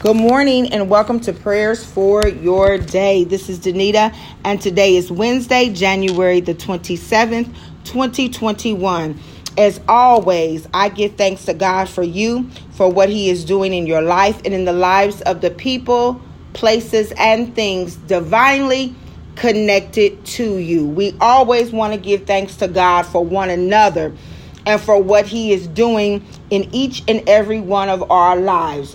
[0.00, 3.24] Good morning and welcome to Prayers for Your Day.
[3.24, 7.52] This is Danita, and today is Wednesday, January the 27th,
[7.82, 9.18] 2021.
[9.56, 13.88] As always, I give thanks to God for you, for what He is doing in
[13.88, 16.22] your life and in the lives of the people,
[16.52, 18.94] places, and things divinely
[19.34, 20.86] connected to you.
[20.86, 24.14] We always want to give thanks to God for one another
[24.64, 28.94] and for what He is doing in each and every one of our lives.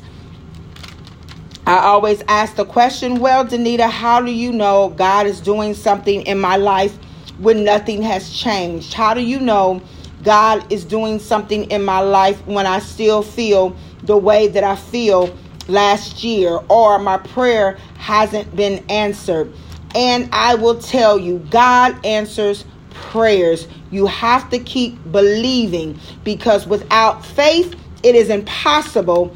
[1.65, 6.21] I always ask the question, well, Danita, how do you know God is doing something
[6.23, 6.93] in my life
[7.37, 8.93] when nothing has changed?
[8.93, 9.81] How do you know
[10.23, 14.75] God is doing something in my life when I still feel the way that I
[14.75, 15.33] feel
[15.69, 19.53] last year or my prayer hasn't been answered?
[19.95, 23.69] And I will tell you, God answers prayers.
[23.89, 27.73] You have to keep believing because without faith,
[28.03, 29.33] it is impossible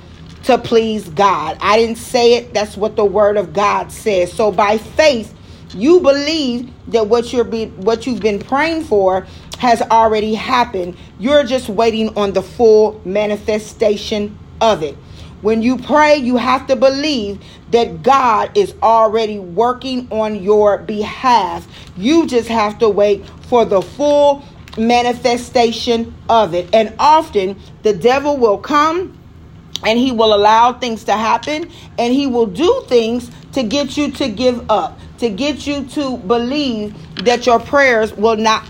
[0.47, 1.57] to please God.
[1.59, 4.31] I didn't say it, that's what the word of God says.
[4.31, 5.33] So by faith,
[5.75, 9.27] you believe that what you're be, what you've been praying for
[9.59, 10.95] has already happened.
[11.19, 14.95] You're just waiting on the full manifestation of it.
[15.41, 21.67] When you pray, you have to believe that God is already working on your behalf.
[21.97, 24.45] You just have to wait for the full
[24.77, 26.69] manifestation of it.
[26.73, 29.16] And often the devil will come
[29.83, 34.11] and he will allow things to happen and he will do things to get you
[34.11, 38.63] to give up to get you to believe that your prayers will not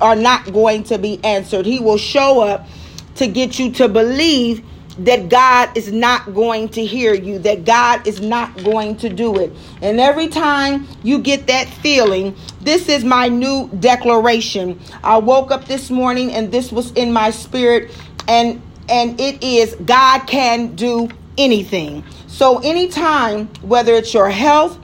[0.00, 2.66] are not going to be answered he will show up
[3.14, 4.64] to get you to believe
[4.98, 9.38] that God is not going to hear you, that God is not going to do
[9.38, 9.52] it.
[9.80, 14.80] And every time you get that feeling, this is my new declaration.
[15.04, 19.74] I woke up this morning and this was in my spirit and and it is
[19.84, 22.04] God can do anything.
[22.26, 24.78] So, anytime, whether it's your health,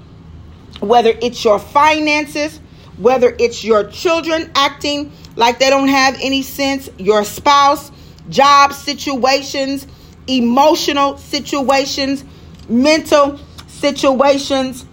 [0.81, 2.61] whether it's your finances,
[2.99, 7.91] whether it's your children acting like they don't have any sense, your spouse,
[8.29, 9.87] job situations,
[10.27, 12.25] emotional situations,
[12.69, 14.87] mental situations,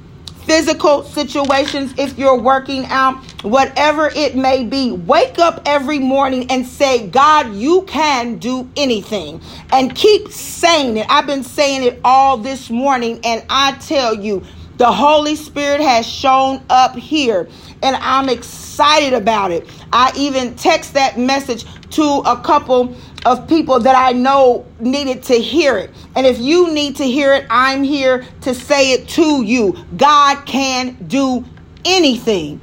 [0.52, 6.68] physical situations, if you're working out, whatever it may be, wake up every morning and
[6.68, 9.40] say, God, you can do anything.
[9.72, 11.06] And keep saying it.
[11.10, 14.44] I've been saying it all this morning, and I tell you,
[14.76, 17.48] the Holy Spirit has shown up here,
[17.82, 19.66] and I'm excited about it.
[19.94, 22.94] I even text that message to a couple
[23.26, 25.92] of people that I know needed to hear it.
[26.16, 29.78] And if you need to hear it, I'm here to say it to you.
[29.98, 31.46] God can do
[31.86, 32.60] anything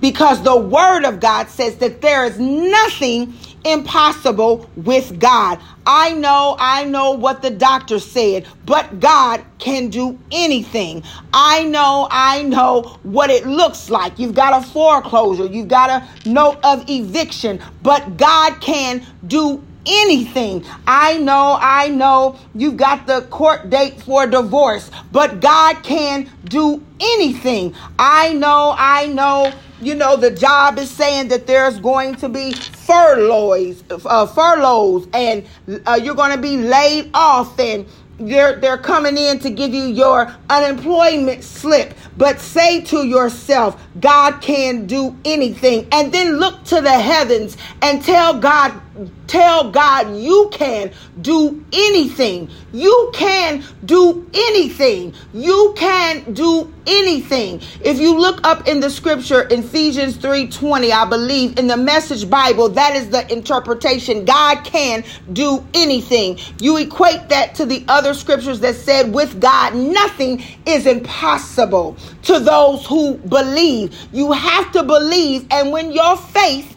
[0.00, 3.34] because the word of God says that there is nothing
[3.64, 5.60] impossible with God.
[5.86, 11.02] I know, I know what the doctor said, but God can do anything.
[11.34, 14.18] I know, I know what it looks like.
[14.18, 20.64] You've got a foreclosure, you've got a note of eviction, but God can do anything.
[20.86, 26.84] I know, I know you got the court date for divorce, but God can do
[27.00, 27.74] anything.
[27.98, 32.52] I know, I know, you know, the job is saying that there's going to be
[32.52, 35.46] furloughs, uh, furloughs, and
[35.86, 37.86] uh, you're going to be laid off, and
[38.20, 44.40] they're they're coming in to give you your unemployment slip but say to yourself god
[44.42, 48.78] can do anything and then look to the heavens and tell god
[49.26, 50.90] tell God you can
[51.20, 52.50] do anything.
[52.72, 55.14] You can do anything.
[55.32, 57.60] You can do anything.
[57.82, 62.68] If you look up in the scripture Ephesians 3:20, I believe in the message Bible,
[62.70, 64.24] that is the interpretation.
[64.24, 66.38] God can do anything.
[66.58, 72.40] You equate that to the other scriptures that said with God nothing is impossible to
[72.40, 73.96] those who believe.
[74.12, 76.76] You have to believe and when your faith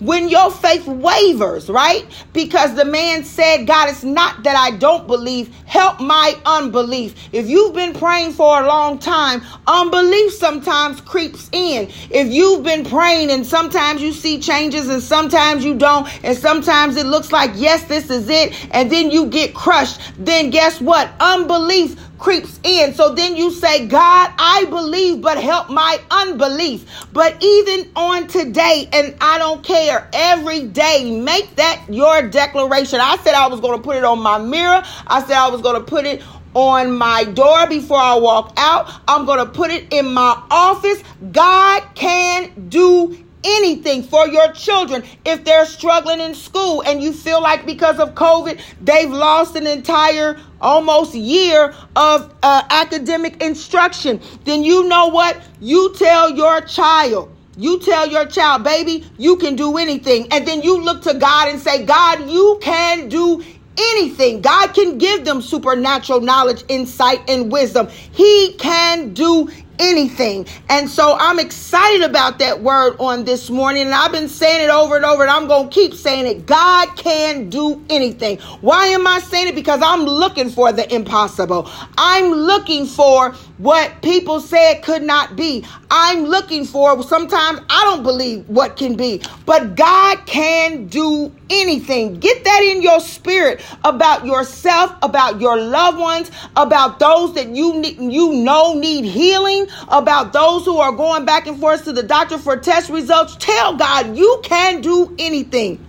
[0.00, 2.06] when your faith wavers, right?
[2.32, 7.14] Because the man said, God, it's not that I don't believe, help my unbelief.
[7.32, 11.90] If you've been praying for a long time, unbelief sometimes creeps in.
[12.10, 16.96] If you've been praying and sometimes you see changes and sometimes you don't, and sometimes
[16.96, 21.10] it looks like, yes, this is it, and then you get crushed, then guess what?
[21.20, 22.94] Unbelief creeps in.
[22.94, 27.08] So then you say, God, I believe, but help my unbelief.
[27.12, 33.00] But even on today, and I don't care, every day, make that your declaration.
[33.00, 34.82] I said I was going to put it on my mirror.
[35.06, 36.22] I said I was going to put it
[36.54, 38.90] on my door before I walk out.
[39.08, 41.02] I'm going to put it in my office.
[41.32, 47.40] God can do anything for your children if they're struggling in school and you feel
[47.40, 54.62] like because of COVID, they've lost an entire almost year of uh, academic instruction, then
[54.62, 55.40] you know what?
[55.60, 57.34] You tell your child.
[57.56, 60.28] You tell your child, baby, you can do anything.
[60.30, 63.42] And then you look to God and say, God, you can do
[63.76, 64.40] anything.
[64.40, 67.88] God can give them supernatural knowledge, insight, and wisdom.
[67.88, 70.46] He can do anything.
[70.68, 73.86] And so I'm excited about that word on this morning.
[73.86, 76.46] And I've been saying it over and over, and I'm going to keep saying it.
[76.46, 78.38] God can do anything.
[78.60, 79.54] Why am I saying it?
[79.54, 81.68] Because I'm looking for the impossible.
[81.96, 85.64] I'm looking for what people said could not be.
[85.90, 92.18] I'm looking for, sometimes I don't believe what can be, but God can do anything.
[92.20, 97.74] Get that in your spirit about yourself, about your loved ones, about those that you
[97.74, 102.02] need, you know need healing, about those who are going back and forth to the
[102.02, 103.36] doctor for test results.
[103.36, 105.84] Tell God you can do anything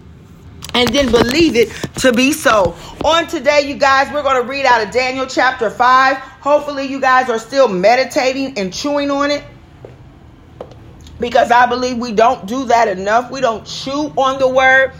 [0.73, 1.69] and then believe it
[1.99, 2.75] to be so.
[3.05, 6.30] On today, you guys, we're going to read out of Daniel chapter 5.
[6.41, 9.43] Hopefully, you guys are still meditating and chewing on it
[11.19, 13.29] because I believe we don't do that enough.
[13.29, 14.91] We don't chew on the word,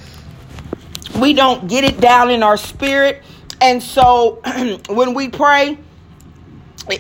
[1.20, 3.24] we don't get it down in our spirit.
[3.60, 4.40] And so,
[4.90, 5.80] when we pray,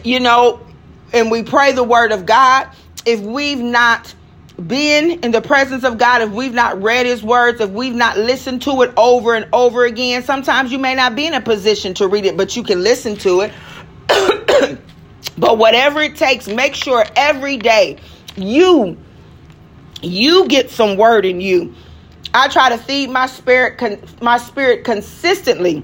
[0.03, 0.59] you know,
[1.13, 2.67] and we pray the word of God,
[3.05, 4.13] if we've not
[4.67, 8.17] been in the presence of God, if we've not read his words, if we've not
[8.17, 11.93] listened to it over and over again, sometimes you may not be in a position
[11.95, 13.53] to read it, but you can listen to it.
[15.37, 17.97] But whatever it takes, make sure every day
[18.35, 18.97] you
[20.01, 21.75] you get some word in you.
[22.33, 25.83] I try to feed my spirit con- my spirit consistently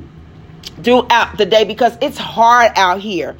[0.83, 3.35] throughout the day because it's hard out here.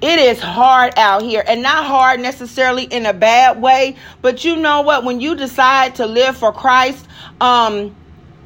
[0.00, 4.56] It is hard out here and not hard necessarily in a bad way, but you
[4.56, 5.04] know what?
[5.04, 7.06] When you decide to live for Christ,
[7.40, 7.96] um,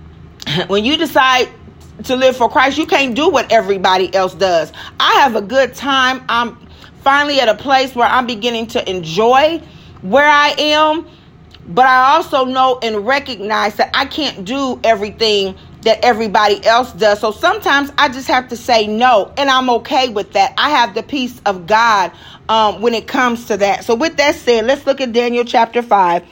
[0.69, 1.49] when you decide
[2.05, 4.73] to live for Christ, you can't do what everybody else does.
[5.00, 6.25] I have a good time.
[6.29, 6.56] I'm
[7.03, 9.62] finally at a place where I'm beginning to enjoy
[10.03, 11.06] where I am,
[11.67, 17.21] but I also know and recognize that I can't do everything that everybody else does.
[17.21, 20.55] So sometimes I just have to say no, and I'm okay with that.
[20.56, 22.12] I have the peace of God
[22.49, 23.85] um, when it comes to that.
[23.85, 26.25] So, with that said, let's look at Daniel chapter 5.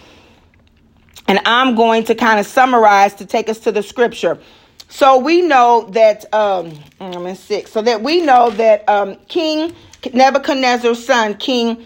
[1.29, 4.39] And I'm going to kind of summarize to take us to the scripture.
[4.88, 7.73] So we know that um, I'm in six.
[7.73, 9.75] So that we know that um, King
[10.12, 11.85] Nebuchadnezzar's son, King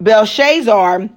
[0.00, 1.08] Belshazzar,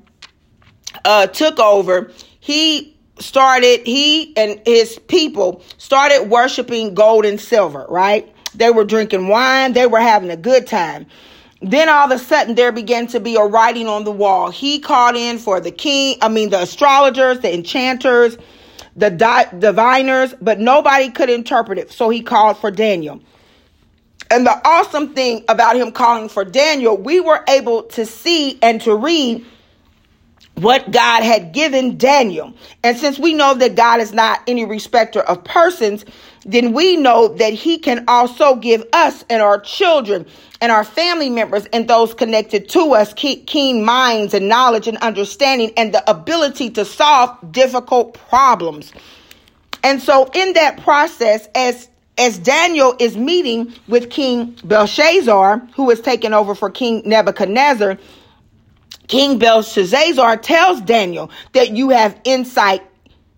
[1.04, 2.12] uh, took over.
[2.40, 8.32] He started, he and his people started worshiping gold and silver, right?
[8.54, 11.06] They were drinking wine, they were having a good time.
[11.62, 14.52] Then all of a sudden, there began to be a writing on the wall.
[14.52, 18.38] He called in for the king, I mean, the astrologers, the enchanters,
[18.96, 21.92] the di- diviners, but nobody could interpret it.
[21.92, 23.22] So he called for Daniel.
[24.32, 28.82] And the awesome thing about him calling for Daniel, we were able to see and
[28.82, 29.46] to read
[30.56, 32.54] what God had given Daniel.
[32.84, 36.06] And since we know that God is not any respecter of persons,
[36.46, 40.26] then we know that he can also give us and our children
[40.62, 45.72] and our family members and those connected to us keen minds and knowledge and understanding
[45.76, 48.94] and the ability to solve difficult problems.
[49.84, 56.00] And so in that process, as as Daniel is meeting with King Belshazzar, who is
[56.00, 57.98] taking over for King Nebuchadnezzar,
[59.08, 62.82] King Belshazzar tells Daniel that you have insight,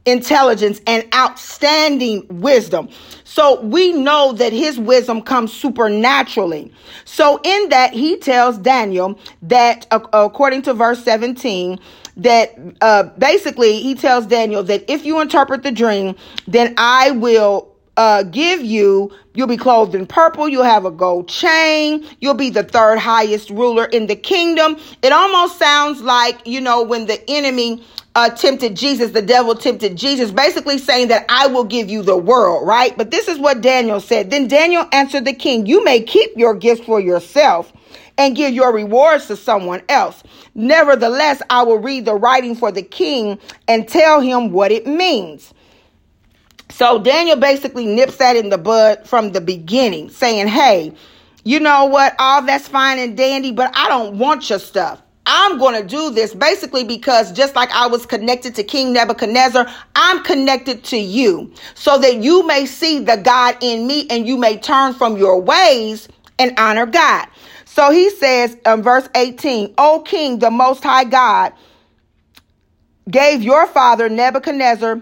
[0.06, 2.90] intelligence, and outstanding wisdom.
[3.24, 6.72] So we know that his wisdom comes supernaturally.
[7.06, 11.80] So in that, he tells Daniel that, according to verse 17,
[12.18, 16.16] that uh, basically he tells Daniel that if you interpret the dream,
[16.48, 21.28] then I will uh, give you, you'll be clothed in purple, you'll have a gold
[21.28, 24.78] chain, you'll be the third highest ruler in the kingdom.
[25.02, 27.84] It almost sounds like, you know, when the enemy
[28.16, 32.18] uh, tempted Jesus, the devil tempted Jesus, basically saying that I will give you the
[32.18, 32.98] world, right?
[32.98, 34.32] But this is what Daniel said.
[34.32, 37.74] Then Daniel answered the king, You may keep your gifts for yourself
[38.18, 40.24] and give your rewards to someone else.
[40.56, 45.54] Nevertheless, I will read the writing for the king and tell him what it means.
[46.78, 50.94] So Daniel basically nips that in the bud from the beginning, saying, Hey,
[51.44, 52.14] you know what?
[52.20, 55.02] All that's fine and dandy, but I don't want your stuff.
[55.26, 59.68] I'm going to do this basically because just like I was connected to King Nebuchadnezzar,
[59.96, 64.38] I'm connected to you so that you may see the God in me and you
[64.38, 66.08] may turn from your ways
[66.38, 67.26] and honor God.
[67.66, 71.54] So he says in verse 18, O King, the most high God,
[73.10, 75.02] gave your father Nebuchadnezzar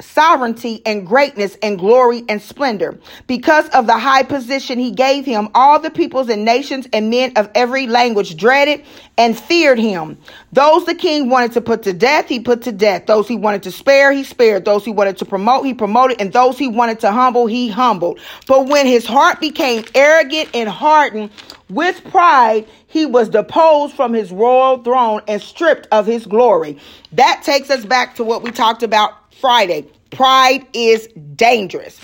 [0.00, 2.98] sovereignty and greatness and glory and splendor.
[3.26, 7.32] Because of the high position he gave him, all the peoples and nations and men
[7.36, 8.84] of every language dreaded
[9.16, 10.18] and feared him.
[10.52, 13.06] Those the king wanted to put to death, he put to death.
[13.06, 14.64] Those he wanted to spare, he spared.
[14.64, 16.20] Those he wanted to promote, he promoted.
[16.20, 18.20] And those he wanted to humble, he humbled.
[18.46, 21.30] But when his heart became arrogant and hardened
[21.68, 26.78] with pride, he was deposed from his royal throne and stripped of his glory.
[27.12, 29.86] That takes us back to what we talked about Friday.
[30.10, 32.00] Pride is dangerous.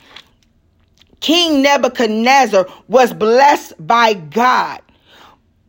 [1.21, 4.81] King Nebuchadnezzar was blessed by God.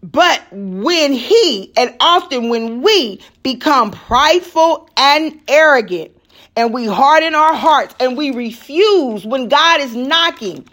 [0.03, 6.11] But when he, and often when we become prideful and arrogant,
[6.55, 10.67] and we harden our hearts and we refuse when God is knocking,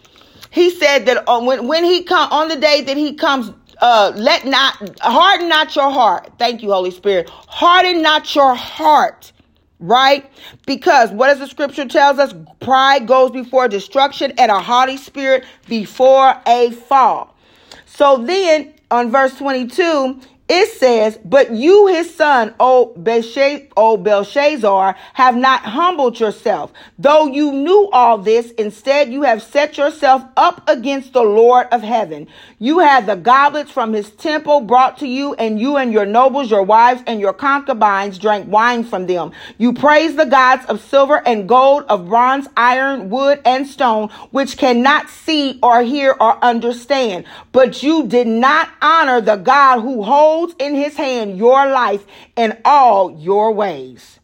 [0.51, 4.13] he said that uh, when, when he come on the day that he comes, uh,
[4.15, 6.31] let not harden not your heart.
[6.39, 7.29] Thank you, Holy Spirit.
[7.31, 9.33] Harden not your heart
[9.83, 10.31] right?
[10.65, 12.35] Because what does the scripture tells us?
[12.61, 17.35] Pride goes before destruction and a haughty spirit before a fall.
[17.85, 20.21] So then on verse 22,
[20.55, 26.71] it says, But you, his son, O, Belshazzar, have not humbled yourself.
[26.99, 31.81] Though you knew all this, instead you have set yourself up against the Lord of
[31.81, 32.29] heaven.
[32.59, 36.51] You had the goblets from his temple brought to you, and you and your nobles,
[36.51, 39.33] your wives, and your concubines drank wine from them.
[39.57, 44.59] You praised the gods of silver and gold, of bronze, iron, wood, and stone, which
[44.59, 47.25] cannot see or hear or understand.
[47.53, 52.05] But you did not honor the God who holds holds in his hand your life
[52.37, 54.19] and all your ways.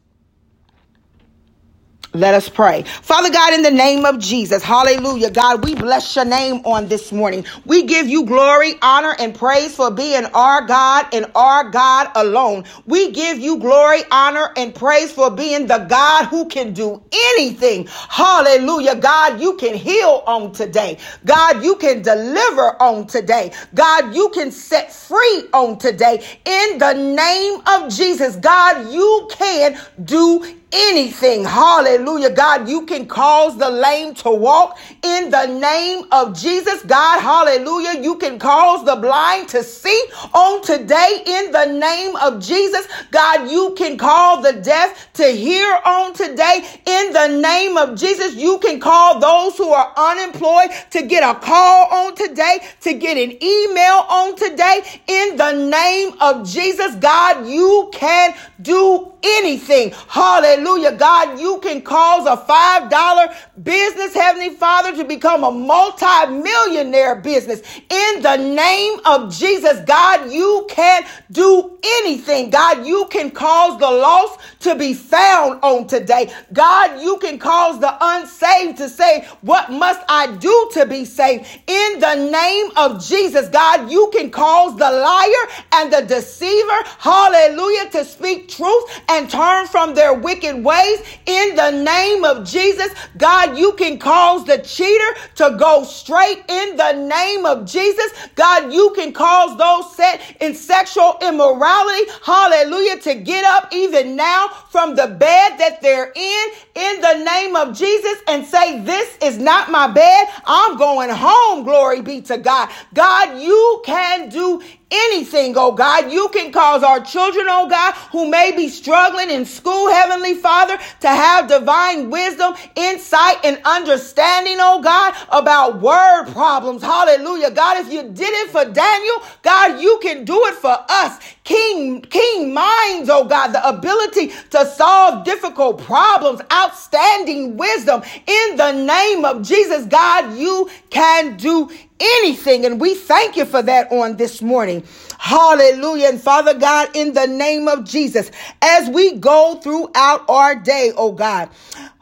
[2.14, 2.82] Let us pray.
[2.82, 5.30] Father God, in the name of Jesus, hallelujah.
[5.30, 7.44] God, we bless your name on this morning.
[7.66, 12.64] We give you glory, honor, and praise for being our God and our God alone.
[12.86, 17.86] We give you glory, honor, and praise for being the God who can do anything.
[18.08, 18.96] Hallelujah.
[18.96, 20.98] God, you can heal on today.
[21.26, 23.52] God, you can deliver on today.
[23.74, 26.26] God, you can set free on today.
[26.44, 31.44] In the name of Jesus, God, you can do anything.
[31.44, 32.30] Hallelujah.
[32.30, 36.82] God, you can cause the lame to walk in the name of Jesus.
[36.82, 38.00] God, hallelujah.
[38.02, 40.02] You can cause the blind to see
[40.34, 42.86] on today in the name of Jesus.
[43.10, 48.34] God, you can call the deaf to hear on today in the name of Jesus.
[48.34, 53.16] You can call those who are unemployed to get a call on today, to get
[53.16, 56.94] an email on today in the name of Jesus.
[56.96, 59.90] God, you can do anything.
[60.08, 60.57] Hallelujah.
[60.64, 67.62] God, you can cause a $5 business, Heavenly Father, to become a multi-millionaire business.
[67.88, 72.50] In the name of Jesus, God, you can do anything.
[72.50, 76.32] God, you can cause the lost to be found on today.
[76.52, 81.46] God, you can cause the unsaved to say, what must I do to be saved?
[81.66, 87.90] In the name of Jesus, God, you can cause the liar and the deceiver, hallelujah,
[87.90, 92.88] to speak truth and turn from their wicked ways in the name of Jesus.
[93.16, 98.12] God, you can cause the cheater to go straight in the name of Jesus.
[98.34, 104.48] God, you can cause those set in sexual immorality, hallelujah, to get up even now
[104.70, 109.38] from the bed that they're in in the name of Jesus and say, This is
[109.38, 110.28] not my bed.
[110.44, 111.64] I'm going home.
[111.64, 112.70] Glory be to God.
[112.94, 116.12] God, you can do anything, oh God.
[116.12, 120.78] You can cause our children, oh God, who may be struggling in school, Heavenly Father,
[121.00, 126.82] to have divine wisdom, insight, and understanding, oh God, about word problems.
[126.82, 127.50] Hallelujah.
[127.50, 131.18] God, if you did it for Daniel, God, you can do it for us.
[131.48, 138.72] King, king minds, oh God, the ability to solve difficult problems, outstanding wisdom in the
[138.72, 139.86] name of Jesus.
[139.86, 142.66] God, you can do anything.
[142.66, 144.82] And we thank you for that on this morning.
[145.18, 146.10] Hallelujah.
[146.10, 151.12] And Father God, in the name of Jesus, as we go throughout our day, oh
[151.12, 151.48] God,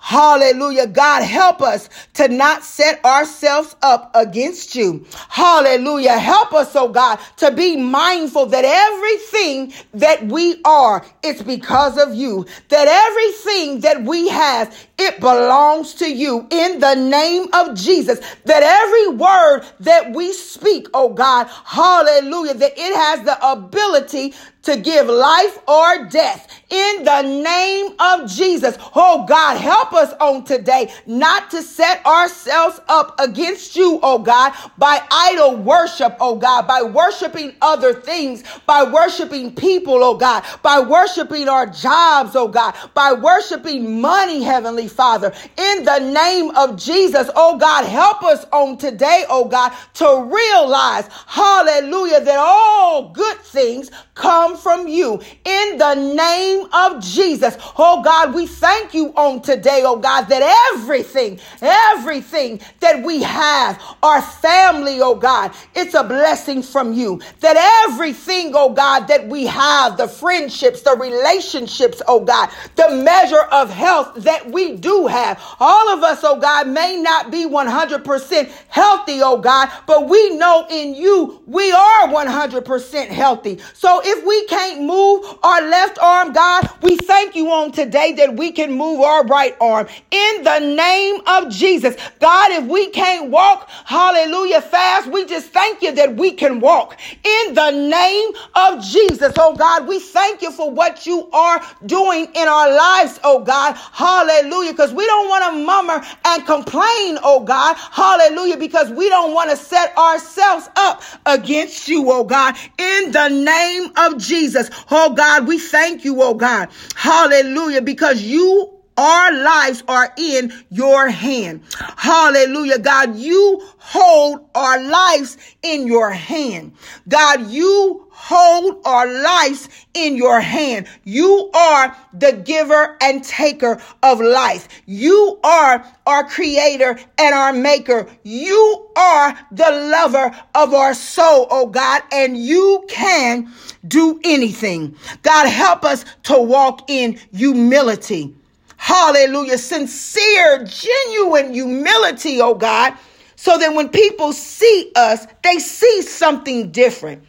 [0.07, 0.87] Hallelujah.
[0.87, 5.05] God, help us to not set ourselves up against you.
[5.29, 6.17] Hallelujah.
[6.17, 12.15] Help us, oh God, to be mindful that everything that we are, it's because of
[12.15, 12.47] you.
[12.69, 18.21] That everything that we have, it belongs to you in the name of Jesus.
[18.45, 24.35] That every word that we speak, oh God, hallelujah, that it has the ability
[24.67, 28.77] to give life or death in the name of Jesus.
[28.97, 34.53] Oh God, help us on today not to set ourselves up against you, oh God,
[34.77, 40.81] by idol worship, oh God, by worshiping other things, by worshiping people, oh God, by
[40.81, 45.33] worshiping our jobs, oh God, by worshiping money, Heavenly Father.
[45.57, 51.09] In the name of Jesus, oh God, help us on today, oh God, to realize,
[51.27, 55.21] hallelujah, that all good things come from you.
[55.45, 57.57] In the name of Jesus.
[57.77, 60.43] Oh God, we thank you on today, oh God, that
[60.75, 67.21] everything, everything that we have, our family, oh God, it's a blessing from you.
[67.41, 67.57] That
[67.89, 73.71] everything, oh God, that we have, the friendships, the relationships, oh God, the measure of
[73.71, 75.43] health that we do have.
[75.61, 80.67] All of us, oh God, may not be 100% healthy, oh God, but we know
[80.71, 83.59] in you we are 100% healthy.
[83.75, 88.35] So if we can't move our left arm, God, we thank you on today that
[88.35, 91.97] we can move our right arm in the name of Jesus.
[92.21, 96.99] God, if we can't walk, hallelujah, fast, we just thank you that we can walk
[97.25, 99.33] in the name of Jesus.
[99.39, 103.75] Oh God, we thank you for what you are doing in our lives, oh God.
[103.93, 104.73] Hallelujah.
[104.73, 107.77] Because we don't want to murmur and complain, oh God.
[107.77, 108.57] Hallelujah.
[108.57, 112.55] Because we don't want to set ourselves up against you, oh God.
[112.79, 114.71] In the name of Jesus.
[114.91, 116.69] Oh God, we thank you, oh God.
[116.95, 117.83] Hallelujah.
[117.83, 121.63] Because you our lives are in your hand.
[121.97, 122.79] Hallelujah.
[122.79, 126.73] God, you hold our lives in your hand.
[127.07, 130.89] God, you hold our lives in your hand.
[131.05, 134.69] You are the giver and taker of life.
[134.87, 138.09] You are our creator and our maker.
[138.23, 143.53] You are the lover of our soul, oh God, and you can
[143.89, 144.97] do anything.
[145.23, 148.35] God, help us to walk in humility.
[148.77, 149.59] Hallelujah.
[149.59, 152.95] Sincere, genuine humility, oh God.
[153.37, 157.23] So that when people see us, they see something different.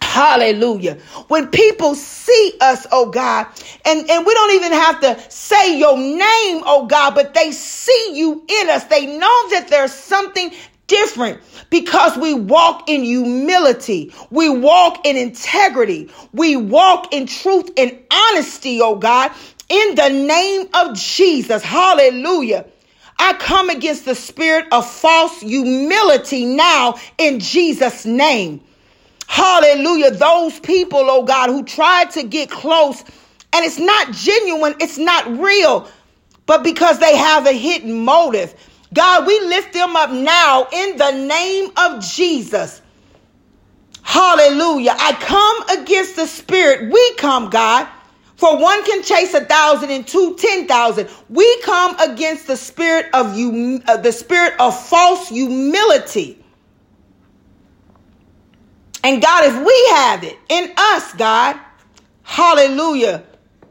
[0.00, 0.98] Hallelujah.
[1.28, 3.46] When people see us, oh God,
[3.86, 8.10] and, and we don't even have to say your name, oh God, but they see
[8.12, 8.84] you in us.
[8.84, 10.52] They know that there's something
[10.86, 14.12] different because we walk in humility.
[14.30, 16.10] We walk in integrity.
[16.32, 19.32] We walk in truth and honesty, oh God
[19.72, 21.62] in the name of Jesus.
[21.62, 22.66] Hallelujah.
[23.18, 28.60] I come against the spirit of false humility now in Jesus' name.
[29.26, 30.10] Hallelujah.
[30.10, 33.02] Those people, oh God, who tried to get close
[33.54, 35.88] and it's not genuine, it's not real,
[36.44, 38.54] but because they have a hidden motive.
[38.92, 42.82] God, we lift them up now in the name of Jesus.
[44.02, 44.94] Hallelujah.
[44.98, 46.92] I come against the spirit.
[46.92, 47.88] We come, God
[48.42, 51.08] for one can chase a thousand and two ten thousand.
[51.28, 56.44] We come against the spirit of you, uh, the spirit of false humility.
[59.04, 61.56] And God, if we have it in us, God,
[62.24, 63.22] hallelujah,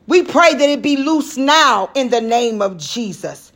[0.07, 3.50] we pray that it be loose now in the name of Jesus.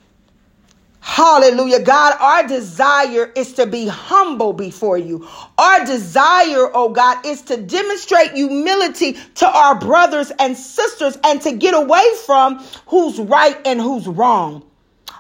[1.07, 1.81] Hallelujah.
[1.81, 5.27] God, our desire is to be humble before you.
[5.55, 11.51] Our desire, oh God, is to demonstrate humility to our brothers and sisters and to
[11.51, 14.65] get away from who's right and who's wrong.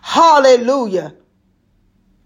[0.01, 1.13] Hallelujah.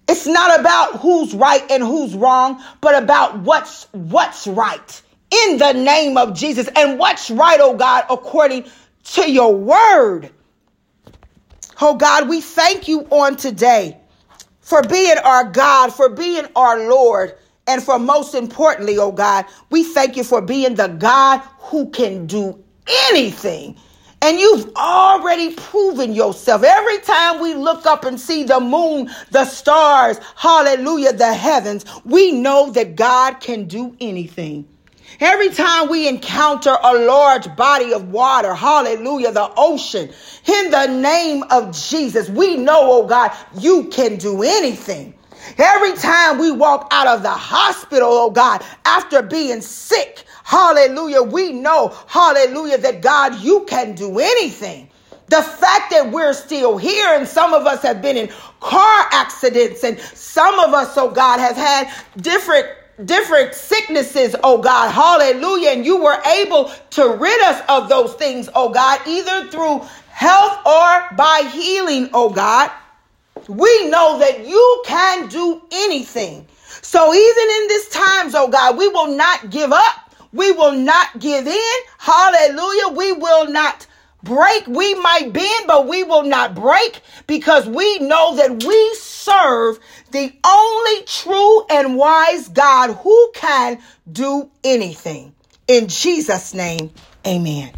[0.08, 5.74] It's not about who's right and who's wrong, but about what's what's right in the
[5.74, 8.70] name of Jesus and what's right, oh God, according
[9.04, 10.32] to your word.
[11.82, 13.98] Oh God, we thank you on today
[14.60, 17.36] for being our God, for being our Lord.
[17.68, 22.28] And for most importantly, oh God, we thank you for being the God who can
[22.28, 22.64] do
[23.10, 23.78] anything.
[24.22, 26.64] And you've already proven yourself.
[26.64, 32.32] Every time we look up and see the moon, the stars, hallelujah, the heavens, we
[32.34, 34.68] know that God can do anything.
[35.22, 40.10] Every time we encounter a large body of water, hallelujah, the ocean,
[40.46, 45.14] in the name of Jesus, we know, oh God, you can do anything.
[45.58, 51.52] Every time we walk out of the hospital, oh God, after being sick, hallelujah, we
[51.52, 54.90] know, hallelujah, that God, you can do anything.
[55.28, 58.30] The fact that we're still here and some of us have been in
[58.62, 62.68] car accidents and some of us, oh God, have had different
[63.06, 65.72] different sicknesses, oh God, hallelujah.
[65.72, 70.66] And you were able to rid us of those things, oh God, either through health
[70.66, 72.72] or by healing, oh God.
[73.48, 76.46] We know that you can do anything.
[76.82, 80.14] So even in these times, oh God, we will not give up.
[80.34, 81.80] We will not give in.
[81.98, 82.96] Hallelujah.
[82.96, 83.88] We will not
[84.24, 84.68] break.
[84.68, 89.80] We might bend, but we will not break because we know that we serve
[90.12, 93.80] the only true and wise God who can
[94.12, 95.34] do anything.
[95.68, 96.92] In Jesus' name,
[97.26, 97.72] amen.